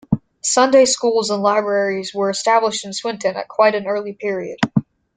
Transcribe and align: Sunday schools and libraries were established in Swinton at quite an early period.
Sunday 0.43 0.85
schools 0.85 1.29
and 1.29 1.43
libraries 1.43 2.11
were 2.11 2.31
established 2.31 2.83
in 2.85 2.91
Swinton 2.91 3.35
at 3.37 3.47
quite 3.47 3.75
an 3.75 3.85
early 3.85 4.13
period. 4.13 4.57